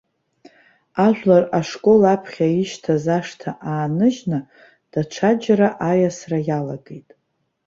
Ажәлар 1.07 1.43
ашкол 1.59 2.01
аԥхьа 2.13 2.47
ишьҭаз 2.61 3.05
ашҭа 3.17 3.51
ааныжьны 3.69 4.39
даҽаџьара 4.91 5.69
аиасра 5.89 6.39
иалагеит. 6.47 7.09